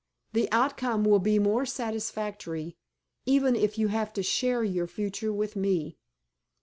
The 0.33 0.51
outcome 0.51 1.03
will 1.05 1.19
be 1.19 1.37
more 1.37 1.63
satisfactory, 1.63 2.75
even 3.27 3.55
if 3.55 3.77
you 3.77 3.89
have 3.89 4.11
to 4.13 4.23
share 4.23 4.63
your 4.63 4.87
future 4.87 5.31
with 5.31 5.55
me." 5.55 5.99